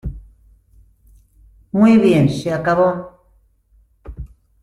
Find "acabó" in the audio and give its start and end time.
2.51-3.21